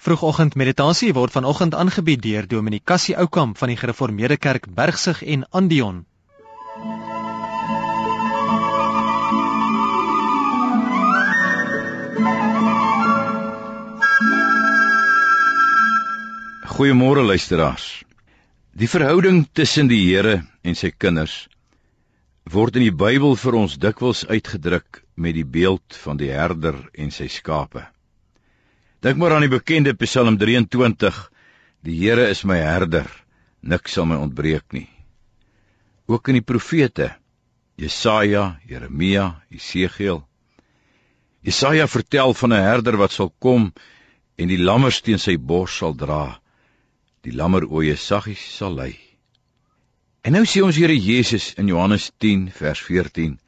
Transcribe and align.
Vroegoggend 0.00 0.54
meditasie 0.56 1.12
word 1.12 1.34
vanoggend 1.36 1.74
aangebied 1.76 2.22
deur 2.24 2.46
Dominee 2.48 2.80
Cassie 2.80 3.16
Oukamp 3.20 3.58
van 3.60 3.68
die 3.68 3.76
Gereformeerde 3.76 4.38
Kerk 4.40 4.64
Bergsig 4.72 5.20
en 5.22 5.44
Andion. 5.50 6.06
Goeiemôre 16.64 17.20
luisteraars. 17.20 18.02
Die 18.72 18.88
verhouding 18.88 19.44
tussen 19.52 19.92
die 19.92 20.00
Here 20.06 20.40
en 20.62 20.80
sy 20.80 20.94
kinders 20.96 21.42
word 22.48 22.80
in 22.80 22.88
die 22.88 22.98
Bybel 23.04 23.36
vir 23.36 23.62
ons 23.66 23.76
dikwels 23.76 24.24
uitgedruk 24.32 25.04
met 25.20 25.36
die 25.36 25.44
beeld 25.44 26.02
van 26.08 26.16
die 26.16 26.32
herder 26.32 26.86
en 26.96 27.12
sy 27.12 27.28
skape. 27.28 27.84
Dink 29.00 29.16
maar 29.16 29.32
aan 29.32 29.46
die 29.46 29.52
bekende 29.52 29.94
Psalm 29.96 30.36
23: 30.36 31.18
Die 31.88 31.96
Here 32.02 32.26
is 32.28 32.42
my 32.44 32.58
herder, 32.60 33.06
niks 33.64 33.94
sal 33.96 34.04
my 34.04 34.18
ontbreek 34.20 34.74
nie. 34.76 34.90
Ook 36.04 36.28
in 36.28 36.36
die 36.36 36.44
profete 36.44 37.14
Jesaja, 37.80 38.60
Jeremia, 38.68 39.40
Jesegiel. 39.48 40.20
Jesaja 41.40 41.86
vertel 41.88 42.34
van 42.34 42.52
'n 42.52 42.60
herder 42.60 42.98
wat 43.00 43.12
sal 43.12 43.32
kom 43.38 43.72
en 44.36 44.48
die 44.48 44.60
lammers 44.60 45.00
teen 45.00 45.18
sy 45.18 45.38
bors 45.38 45.76
sal 45.76 45.96
dra. 45.96 46.40
Die 47.24 47.32
lammer 47.32 47.64
oeye 47.64 47.96
saggies 47.96 48.44
sal 48.56 48.74
lei. 48.74 48.98
En 50.20 50.32
nou 50.32 50.44
sê 50.44 50.60
ons 50.60 50.76
Here 50.76 50.98
Jesus 50.98 51.54
in 51.54 51.68
Johannes 51.68 52.10
10 52.18 52.50
vers 52.52 52.80
14: 52.80 53.40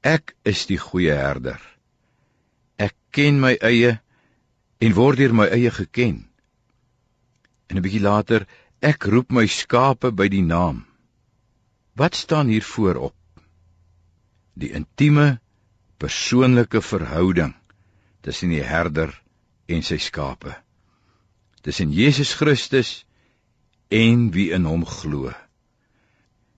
Ek 0.00 0.34
is 0.44 0.64
die 0.66 0.78
goeie 0.78 1.12
herder. 1.12 1.60
Ek 2.78 2.94
ken 3.10 3.40
my 3.40 3.58
eie 3.60 4.00
en 4.78 4.96
word 4.96 5.20
deur 5.20 5.34
my 5.34 5.46
eie 5.52 5.70
geken. 5.70 6.24
En 7.68 7.76
'n 7.76 7.82
bietjie 7.82 8.02
later, 8.02 8.46
ek 8.80 9.04
roep 9.04 9.30
my 9.30 9.46
skape 9.46 10.12
by 10.12 10.28
die 10.28 10.42
naam. 10.42 10.84
Wat 11.96 12.14
staan 12.14 12.48
hier 12.48 12.62
voorop? 12.62 13.16
Die 14.54 14.72
intieme 14.72 15.40
persoonlike 15.98 16.82
verhouding 16.82 17.54
tussen 18.20 18.52
die 18.52 18.62
herder 18.62 19.14
en 19.66 19.82
sy 19.82 19.96
skape. 19.96 20.54
Tussen 21.62 21.92
Jesus 21.92 22.34
Christus 22.34 23.04
en 23.88 24.30
wie 24.34 24.50
in 24.52 24.64
hom 24.64 24.84
glo. 24.84 25.32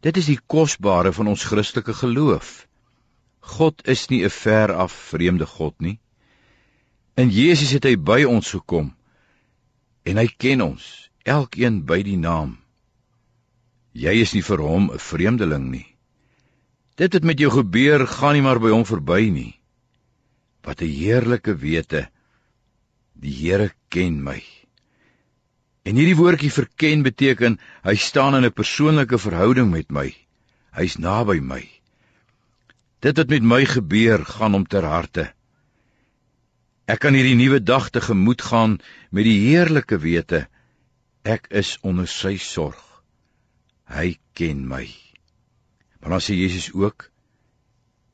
Dit 0.00 0.16
is 0.16 0.26
die 0.26 0.40
kosbare 0.46 1.12
van 1.12 1.30
ons 1.30 1.44
Christelike 1.44 1.94
geloof. 1.94 2.66
God 3.40 3.86
is 3.88 4.08
nie 4.08 4.24
'n 4.24 4.30
ver 4.30 4.72
af 4.74 4.92
vreemde 4.92 5.46
God 5.46 5.80
nie. 5.80 5.98
In 7.18 7.32
Jesus 7.34 7.72
het 7.74 7.82
hy 7.88 7.96
by 7.98 8.22
ons 8.30 8.52
gekom 8.54 8.92
en 10.06 10.18
hy 10.20 10.28
ken 10.40 10.62
ons, 10.62 10.82
elkeen 11.26 11.80
by 11.84 11.98
die 12.06 12.16
naam. 12.16 12.54
Jy 13.98 14.12
is 14.22 14.34
nie 14.36 14.44
vir 14.46 14.60
hom 14.62 14.84
'n 14.94 15.02
vreemdeling 15.02 15.66
nie. 15.72 15.88
Dit 16.96 17.12
wat 17.12 17.26
met 17.26 17.38
jou 17.42 17.50
gebeur, 17.50 18.06
gaan 18.06 18.34
nie 18.38 18.42
maar 18.42 18.60
by 18.62 18.70
hom 18.70 18.84
verby 18.86 19.30
nie. 19.34 19.58
Wat 20.62 20.80
'n 20.80 20.86
heerlike 20.86 21.58
wete. 21.58 22.08
Die 23.18 23.34
Here 23.34 23.72
ken 23.90 24.22
my. 24.22 24.42
En 25.82 25.96
hierdie 25.96 26.16
woordjie 26.16 26.52
verken 26.52 27.02
beteken 27.02 27.58
hy 27.82 27.94
staan 27.96 28.34
in 28.34 28.44
'n 28.44 28.52
persoonlike 28.52 29.18
verhouding 29.18 29.70
met 29.70 29.90
my. 29.90 30.14
Hy's 30.70 30.98
naby 30.98 31.40
my. 31.40 31.66
Dit 33.00 33.16
wat 33.16 33.28
met 33.28 33.42
my 33.42 33.64
gebeur, 33.64 34.24
gaan 34.24 34.52
hom 34.52 34.66
ter 34.66 34.84
harte. 34.84 35.34
Ek 36.88 37.02
kan 37.04 37.12
hierdie 37.12 37.36
nuwe 37.36 37.58
dag 37.60 37.90
tegemoet 37.92 38.40
gaan 38.48 38.78
met 39.12 39.26
die 39.28 39.36
heerlike 39.44 39.98
wete 40.00 40.46
ek 41.28 41.50
is 41.52 41.74
onder 41.84 42.08
sy 42.08 42.38
sorg. 42.40 42.80
Hy 43.92 44.16
ken 44.32 44.62
my. 44.64 44.86
Maar 46.00 46.16
dan 46.16 46.24
sê 46.24 46.38
Jesus 46.38 46.70
ook 46.72 47.10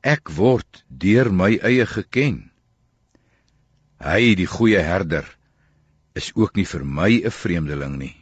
ek 0.03 0.27
word 0.35 0.83
deur 0.89 1.31
my 1.31 1.53
eie 1.63 1.87
geken. 1.87 2.41
Hy 4.03 4.35
die 4.35 4.49
goeie 4.49 4.83
herder 4.83 5.23
is 6.19 6.33
ook 6.35 6.59
nie 6.59 6.67
vir 6.67 6.83
my 6.83 7.11
'n 7.23 7.31
vreemdeling 7.31 7.95
nie. 7.97 8.15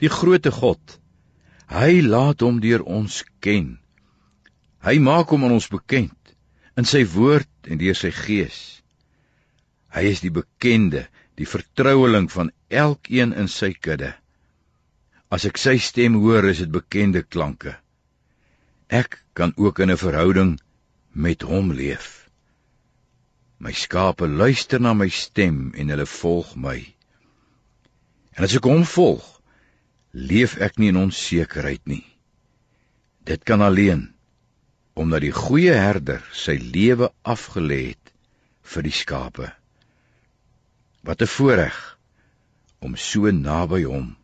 Die 0.00 0.08
groote 0.08 0.50
God, 0.50 0.98
hy 1.68 2.00
laat 2.00 2.40
hom 2.40 2.60
deur 2.64 2.82
ons 2.82 3.24
ken. 3.40 3.76
Hy 4.80 4.98
maak 4.98 5.28
hom 5.28 5.44
aan 5.44 5.58
ons 5.60 5.68
bekend 5.68 6.16
in 6.76 6.84
sy 6.84 7.04
woord 7.04 7.50
en 7.68 7.78
deur 7.78 7.94
sy 7.94 8.10
gees. 8.10 8.77
Hy 9.94 10.04
is 10.12 10.20
die 10.20 10.32
bekende, 10.34 11.06
die 11.38 11.48
vertroueling 11.48 12.28
van 12.32 12.50
elkeen 12.68 13.32
in 13.32 13.48
sy 13.48 13.72
kudde. 13.72 14.12
As 15.32 15.44
ek 15.48 15.60
sy 15.60 15.76
stem 15.80 16.18
hoor, 16.22 16.48
is 16.48 16.62
dit 16.64 16.72
bekende 16.72 17.22
klanke. 17.22 17.76
Ek 18.88 19.20
kan 19.34 19.52
ook 19.56 19.80
in 19.84 19.90
'n 19.90 20.00
verhouding 20.00 20.60
met 21.12 21.42
hom 21.42 21.72
leef. 21.72 22.28
My 23.58 23.72
skape 23.72 24.26
luister 24.26 24.80
na 24.80 24.94
my 24.94 25.08
stem 25.08 25.72
en 25.74 25.88
hulle 25.88 26.06
volg 26.06 26.54
my. 26.56 26.94
En 28.36 28.44
as 28.44 28.54
ek 28.54 28.64
hom 28.64 28.84
volg, 28.84 29.26
leef 30.12 30.56
ek 30.62 30.78
nie 30.78 30.88
in 30.88 30.96
onsekerheid 30.96 31.84
nie. 31.86 32.06
Dit 33.24 33.44
kan 33.44 33.60
alleen 33.60 34.14
omdat 34.98 35.22
die 35.22 35.34
goeie 35.34 35.74
herder 35.74 36.24
sy 36.34 36.56
lewe 36.58 37.12
afgelê 37.22 37.94
het 37.94 38.12
vir 38.62 38.82
die 38.82 38.94
skape. 38.94 39.57
Wat 41.00 41.22
'n 41.22 41.26
voorreg 41.26 41.98
om 42.78 42.96
so 42.96 43.30
naby 43.30 43.82
hom 43.82 44.16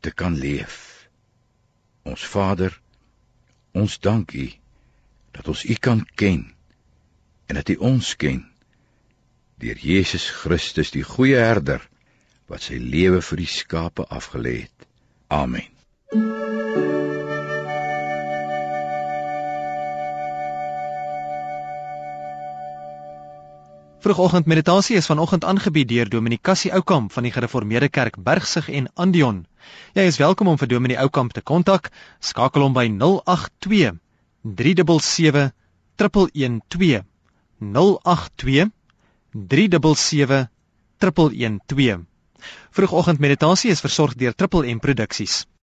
te 0.00 0.10
kan 0.10 0.36
leef. 0.36 1.08
Ons 2.02 2.26
Vader, 2.26 2.80
ons 3.72 3.98
dank 4.00 4.32
U 4.32 4.50
dat 5.30 5.48
ons 5.48 5.64
U 5.64 5.74
kan 5.74 6.06
ken 6.14 6.54
en 7.46 7.54
dat 7.54 7.68
U 7.68 7.76
ons 7.76 8.16
ken 8.16 8.44
deur 9.60 9.76
Jesus 9.76 10.30
Christus 10.30 10.90
die 10.90 11.04
goeie 11.04 11.36
herder 11.36 11.84
wat 12.50 12.64
sy 12.66 12.80
lewe 12.80 13.20
vir 13.22 13.36
die 13.44 13.50
skape 13.50 14.06
afgelê 14.08 14.56
het. 14.64 14.88
Amen. 15.28 15.79
Vroegoggend 24.10 24.46
meditasie 24.46 24.96
is 24.96 25.06
vanoggend 25.06 25.44
aangebied 25.44 25.88
deur 25.88 26.08
Dominee 26.10 26.38
Cassie 26.42 26.72
Oukamp 26.74 27.12
van 27.12 27.22
die 27.22 27.30
Gereformeerde 27.30 27.88
Kerk 27.88 28.16
Bergsig 28.18 28.68
en 28.68 28.88
Andion. 28.94 29.46
Jy 29.94 30.02
is 30.10 30.16
welkom 30.18 30.50
om 30.50 30.58
vir 30.58 30.68
Dominee 30.68 30.98
Oukamp 30.98 31.30
te 31.32 31.44
kontak. 31.46 31.92
Skakel 32.18 32.64
hom 32.66 32.74
by 32.74 32.88
082 32.90 34.00
377 34.42 35.52
1112. 35.94 37.06
082 37.60 38.72
377 39.30 40.50
1112. 40.98 42.02
Vroegoggend 42.74 43.22
meditasie 43.22 43.70
is 43.70 43.86
versorg 43.86 44.18
deur 44.18 44.34
Triple 44.34 44.74
M 44.74 44.82
Produksies. 44.82 45.44